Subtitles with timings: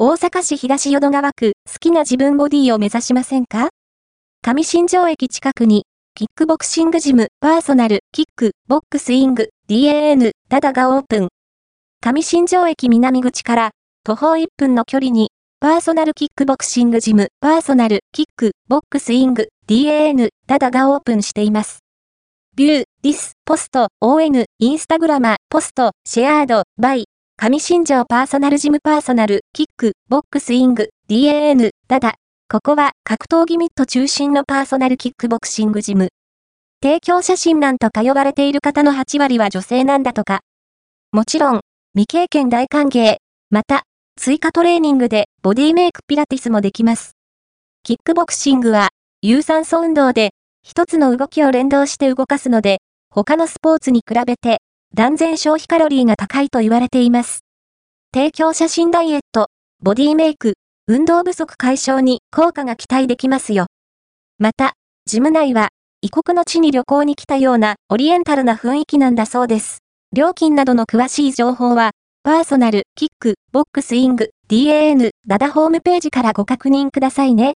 [0.00, 3.70] 大阪市東淀川区、好きな自分ボディを目指しませんか
[4.42, 11.28] 上新城駅近くに、キックボクシングジム、パーソナル、キック、ボックスイング、DAN、ダダがオープン。
[12.00, 13.70] 上新城駅南口から、
[14.04, 21.80] 徒歩1分の距離に、パーソナルキックボクシングジム、パーソナル、キック、ボックスイング、DAN、ダダがオープンしています。
[22.54, 27.06] ビュー、ディス、ポスト、ON、インスタグラマー、ポスト、シェアード、バイ、
[27.40, 32.14] 上新庄パーソナルジムパーソナル、キック、ボックスイング、DAN、ただ、
[32.50, 36.08] ここは格闘技ミット中心のパーソナルキックボクシングジム。
[36.82, 40.40] 提供写真なんと通われている方の8割は女性なんだとか。
[41.12, 41.60] もちろん、
[41.94, 43.18] 未経験大歓迎。
[43.50, 43.84] また、
[44.18, 47.12] 追加トレーニングでボディメイクピラティスもできます。
[47.84, 48.88] キックボクシングは、
[49.22, 50.30] 有酸素運動で、
[50.64, 52.78] 一つの動きを連動して動かすので、
[53.10, 54.58] 他のスポーツに比べて
[54.94, 57.40] 断然消費カロリーが高いと言われています。
[58.14, 59.48] 提供写真ダイエット、
[59.82, 60.54] ボディメイク、
[60.86, 63.66] 運動不足解消に効果が期待できますよ。
[64.38, 64.72] また、
[65.06, 65.68] ジム内は、
[66.00, 69.78] 異国の地に旅行に来たようなオリエンタルな雰囲気なんだそうです。
[70.14, 71.90] 料金などの詳しい情報は、
[72.22, 77.46] パーソナル、キック、ボックスイング、DAN、ダダホームページからご確認くださいね。